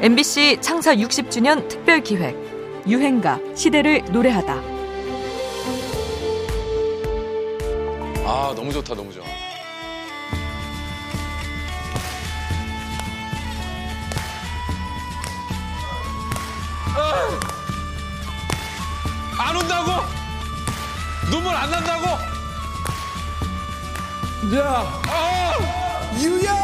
MBC 0.00 0.58
창사 0.60 0.94
60주년 0.94 1.68
특별 1.68 2.00
기획 2.00 2.36
유행가 2.86 3.40
시대를 3.56 4.04
노래하다. 4.12 4.54
아 8.24 8.52
너무 8.54 8.72
좋다 8.72 8.94
너무 8.94 9.12
좋아. 9.12 9.24
안 19.40 19.56
온다고? 19.56 19.90
눈물 21.30 21.54
안 21.54 21.70
난다고? 21.70 22.06
야, 24.56 25.00
아! 25.08 25.52
유야! 26.20 26.58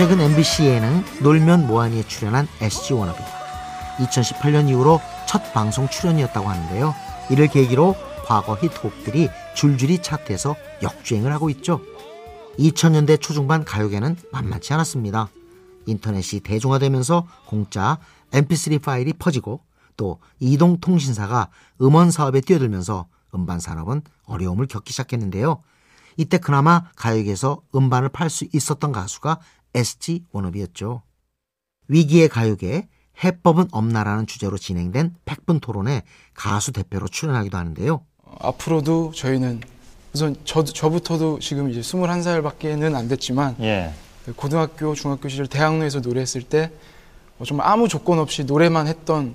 최근 0.00 0.18
MBC 0.18 0.64
예능 0.64 1.04
놀면 1.22 1.66
뭐하니에 1.66 2.04
출연한 2.04 2.48
SG 2.62 2.94
워너비. 2.94 3.22
2018년 3.98 4.70
이후로 4.70 4.98
첫 5.28 5.52
방송 5.52 5.90
출연이었다고 5.90 6.48
하는데요. 6.48 6.94
이를 7.28 7.48
계기로 7.48 7.94
과거 8.24 8.54
히트곡들이 8.54 9.28
줄줄이 9.54 10.00
차트에서 10.00 10.56
역주행을 10.80 11.30
하고 11.34 11.50
있죠. 11.50 11.82
2000년대 12.58 13.20
초중반 13.20 13.62
가요계는 13.62 14.16
만만치 14.32 14.72
않았습니다. 14.72 15.28
인터넷이 15.84 16.40
대중화되면서 16.40 17.26
공짜 17.44 17.98
mp3 18.30 18.80
파일이 18.80 19.12
퍼지고 19.12 19.60
또 19.98 20.18
이동통신사가 20.38 21.48
음원 21.82 22.10
사업에 22.10 22.40
뛰어들면서 22.40 23.06
음반 23.34 23.60
산업은 23.60 24.00
어려움을 24.24 24.66
겪기 24.66 24.94
시작했는데요. 24.94 25.62
이때 26.16 26.38
그나마 26.38 26.84
가요계에서 26.96 27.60
음반을 27.74 28.08
팔 28.08 28.30
수 28.30 28.46
있었던 28.52 28.92
가수가 28.92 29.38
SG 29.74 30.24
워너비였죠. 30.32 31.02
위기의 31.88 32.28
가요계 32.28 32.88
해법은 33.22 33.68
없나라는 33.72 34.26
주제로 34.26 34.56
진행된 34.56 35.14
100분 35.24 35.60
토론에 35.60 36.02
가수 36.34 36.72
대표로 36.72 37.08
출연하기도 37.08 37.56
하는데요. 37.56 38.04
앞으로도 38.38 39.12
저희는 39.14 39.60
우선 40.12 40.36
저, 40.44 40.64
저부터도 40.64 41.38
지금 41.40 41.70
이제 41.70 41.80
21살밖에는 41.80 42.94
안 42.94 43.08
됐지만 43.08 43.56
예. 43.60 43.92
고등학교, 44.36 44.94
중학교 44.94 45.28
시절 45.28 45.46
대학로에서 45.46 46.00
노래했을 46.00 46.42
때 46.42 46.72
어, 47.38 47.44
정말 47.44 47.66
아무 47.66 47.88
조건 47.88 48.18
없이 48.18 48.44
노래만 48.44 48.86
했던 48.86 49.34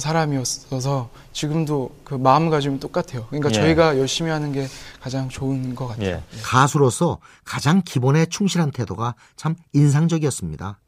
사람이었어서 0.00 1.10
지금도 1.32 1.90
그 2.04 2.14
마음가짐은 2.14 2.80
똑같아요. 2.80 3.26
그러니까 3.26 3.50
예. 3.50 3.54
저희가 3.54 3.98
열심히 3.98 4.30
하는 4.30 4.52
게 4.52 4.66
가장 5.00 5.28
좋은 5.28 5.74
것 5.74 5.86
같아요. 5.88 6.16
예. 6.16 6.22
가수로서 6.42 7.18
가장 7.44 7.82
기본에 7.84 8.26
충실한 8.26 8.70
태도가 8.70 9.14
참 9.36 9.54
인상적이었습니다. 9.72 10.78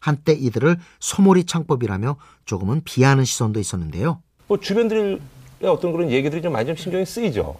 한때 0.00 0.32
이들을 0.32 0.78
소몰이 1.00 1.44
창법이라며 1.44 2.16
조금은 2.44 2.82
비하하는 2.84 3.24
시선도 3.24 3.58
있었는데요. 3.58 4.22
뭐 4.46 4.60
주변들의 4.60 5.18
어떤 5.64 5.92
그런 5.92 6.10
얘기들이 6.10 6.42
좀 6.42 6.52
많이 6.52 6.66
좀 6.66 6.76
신경이 6.76 7.04
쓰이죠. 7.04 7.56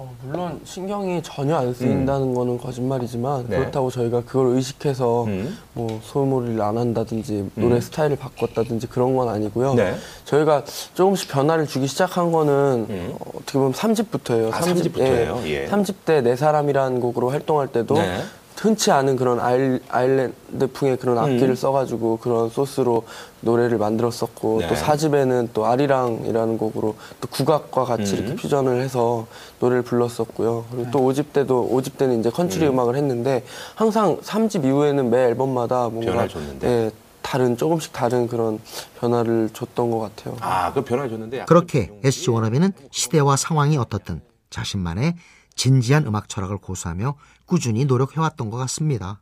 어, 0.00 0.16
물론 0.22 0.58
신경이 0.64 1.20
전혀 1.22 1.56
안 1.56 1.74
쓰인다는 1.74 2.32
거는 2.34 2.56
거짓말이지만 2.56 3.44
네. 3.50 3.58
그렇다고 3.58 3.90
저희가 3.90 4.22
그걸 4.22 4.46
의식해서 4.56 5.24
음. 5.24 5.58
뭐 5.74 6.00
소몰이를 6.02 6.62
안 6.62 6.78
한다든지 6.78 7.50
노래 7.54 7.82
스타일을 7.82 8.16
바꿨다든지 8.16 8.86
그런 8.86 9.14
건 9.14 9.28
아니고요. 9.28 9.74
네. 9.74 9.94
저희가 10.24 10.64
조금씩 10.94 11.28
변화를 11.30 11.66
주기 11.66 11.86
시작한 11.86 12.32
거는 12.32 12.86
음. 12.88 13.14
어, 13.20 13.30
어떻게 13.34 13.58
보면 13.58 13.72
3집부터예요. 13.74 14.54
아, 14.54 14.60
3집 14.60 14.92
부터예요? 14.94 15.42
예. 15.44 15.68
3집 15.68 15.96
때 16.06 16.20
내 16.22 16.34
사람이라는 16.34 17.00
곡으로 17.00 17.28
활동할 17.30 17.68
때도 17.68 17.94
네. 17.96 18.22
흔치 18.60 18.90
않은 18.90 19.16
그런 19.16 19.40
아일, 19.40 19.80
아일랜드풍의 19.88 20.98
그런 20.98 21.16
악기를 21.16 21.48
음. 21.50 21.54
써가지고 21.54 22.18
그런 22.18 22.50
소스로 22.50 23.04
노래를 23.40 23.78
만들었었고 23.78 24.60
네. 24.60 24.68
또 24.68 24.74
4집에는 24.74 25.48
또 25.54 25.64
아리랑이라는 25.64 26.58
곡으로 26.58 26.94
또 27.22 27.28
국악과 27.28 27.84
같이 27.84 28.14
음. 28.14 28.18
이렇게 28.18 28.34
퓨전을 28.36 28.82
해서 28.82 29.26
노래를 29.60 29.82
불렀었고요. 29.82 30.66
그리고 30.70 30.90
또 30.90 30.98
5집 31.00 31.32
때도 31.32 31.70
5집 31.72 31.96
때는 31.96 32.20
이제 32.20 32.28
컨트리 32.28 32.66
음. 32.66 32.78
악을 32.78 32.96
했는데 32.96 33.44
항상 33.74 34.18
3집 34.20 34.66
이후에는 34.66 35.08
매 35.08 35.24
앨범마다 35.24 35.88
뭔가 35.88 36.10
변화를 36.12 36.28
줬는데. 36.28 36.68
예, 36.68 36.90
다른 37.22 37.56
조금씩 37.56 37.92
다른 37.94 38.26
그런 38.26 38.58
변화를 39.00 39.48
줬던 39.54 39.90
것 39.90 40.00
같아요. 40.00 40.36
아, 40.40 40.70
그 40.74 40.84
변화 40.84 41.08
줬는데 41.08 41.46
그렇게 41.46 41.86
좀- 41.86 42.00
SG 42.04 42.30
워너비는 42.30 42.72
시대와 42.90 43.36
상황이 43.36 43.78
어떻든 43.78 44.20
자신만의 44.50 45.14
진지한 45.60 46.06
음악 46.06 46.30
철학을 46.30 46.56
고수하며 46.56 47.16
꾸준히 47.44 47.84
노력해왔던 47.84 48.48
것 48.48 48.56
같습니다. 48.56 49.20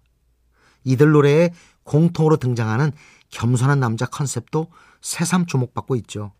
이들 0.84 1.10
노래에 1.10 1.50
공통으로 1.82 2.36
등장하는 2.36 2.92
겸손한 3.30 3.80
남자 3.80 4.06
컨셉도 4.06 4.70
새삼 5.00 5.46
주목받고 5.46 5.96
있죠. 5.96 6.32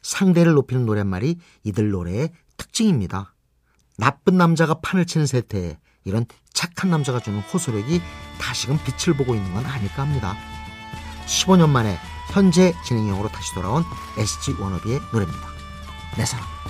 상대를 0.00 0.52
높이는 0.52 0.86
노랫말이 0.86 1.40
이들 1.64 1.90
노래의 1.90 2.30
특징입니다. 2.56 3.34
나쁜 3.98 4.36
남자가 4.36 4.74
판을 4.74 5.06
치는 5.06 5.26
세태에 5.26 5.76
이런 6.04 6.24
착한 6.52 6.90
남자가 6.90 7.18
주는 7.18 7.40
호소력이 7.40 8.00
다시금 8.40 8.78
빛을 8.84 9.16
보고 9.16 9.34
있는 9.34 9.52
건 9.54 9.66
아닐까 9.66 10.02
합니다. 10.02 10.36
15년 11.26 11.68
만에 11.68 11.98
현재 12.32 12.72
진행형으로 12.84 13.28
다시 13.28 13.52
돌아온 13.54 13.82
SG 14.18 14.52
워너비의 14.60 15.00
노래입니다. 15.12 15.48
내 16.16 16.24
사랑. 16.24 16.61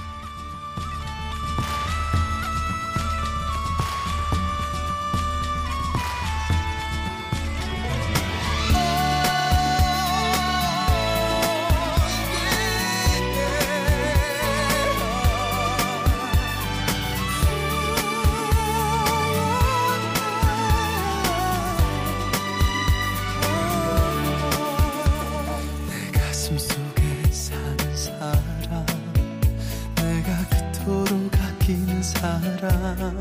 사람 32.22 33.21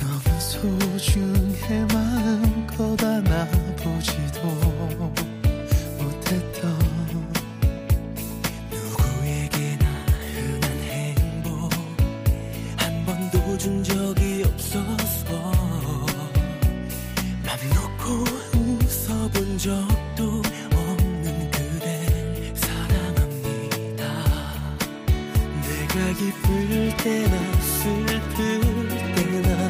너무 0.00 0.40
소중해 0.40 1.84
마음껏 1.92 2.96
안아보지도 3.04 4.40
못했던 5.98 6.78
누구에게나 8.70 9.84
흔한 10.32 10.72
행복 10.84 11.70
한 12.78 13.04
번도 13.04 13.58
준 13.58 13.84
적이 13.84 14.44
없어서 14.44 15.52
맘 17.44 17.58
놓고 17.74 18.24
웃어본 18.56 19.58
적 19.58 19.99
기쁠 26.42 26.96
때나 26.96 27.60
슬플 27.60 28.34
때나 29.14 29.69